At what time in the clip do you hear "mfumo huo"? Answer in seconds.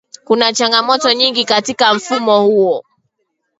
1.93-2.83